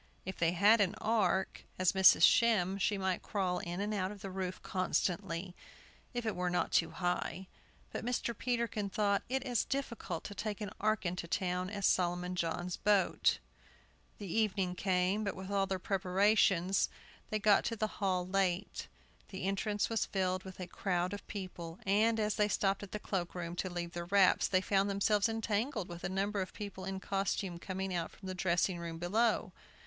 If 0.25 0.39
they 0.39 0.53
had 0.53 0.81
an 0.81 0.95
ark, 0.95 1.63
as 1.77 1.91
Mrs. 1.91 2.23
Shem 2.23 2.79
she 2.79 2.97
might 2.97 3.21
crawl 3.21 3.59
in 3.59 3.79
and 3.79 3.93
out 3.93 4.11
of 4.11 4.21
the 4.23 4.31
roof 4.31 4.59
constantly, 4.63 5.55
if 6.11 6.25
it 6.25 6.35
were 6.35 6.49
not 6.49 6.71
too 6.71 6.89
high. 6.89 7.45
But 7.91 8.03
Mr. 8.03 8.35
Peterkin 8.35 8.89
thought 8.89 9.21
it 9.29 9.43
as 9.43 9.63
difficult 9.63 10.23
to 10.23 10.33
take 10.33 10.59
an 10.59 10.71
ark 10.81 11.05
into 11.05 11.27
town 11.27 11.69
as 11.69 11.85
Solomon 11.85 12.33
John's 12.35 12.77
boat. 12.77 13.37
The 14.17 14.25
evening 14.25 14.73
came. 14.73 15.23
But 15.23 15.35
with 15.35 15.51
all 15.51 15.67
their 15.67 15.77
preparations 15.77 16.89
they 17.29 17.37
got 17.37 17.63
to 17.65 17.75
the 17.75 18.01
hall 18.01 18.25
late. 18.27 18.87
The 19.29 19.43
entrance 19.43 19.87
was 19.87 20.07
filled 20.07 20.41
with 20.43 20.59
a 20.59 20.65
crowd 20.65 21.13
of 21.13 21.27
people, 21.27 21.77
and, 21.85 22.19
as 22.19 22.37
they 22.37 22.47
stopped 22.47 22.81
at 22.81 22.91
the 22.91 22.97
cloakroom, 22.97 23.55
to 23.57 23.69
leave 23.69 23.91
their 23.91 24.05
wraps, 24.05 24.47
they 24.47 24.61
found 24.61 24.89
themselves 24.89 25.29
entangled 25.29 25.87
with 25.87 26.03
a 26.03 26.09
number 26.09 26.41
of 26.41 26.53
people 26.53 26.85
in 26.85 26.99
costume 26.99 27.59
coming 27.59 27.93
out 27.93 28.09
from 28.09 28.27
a 28.27 28.33
dressing 28.33 28.79
room 28.79 28.97
below. 28.97 29.51